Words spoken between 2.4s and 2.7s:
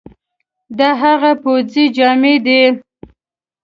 دي،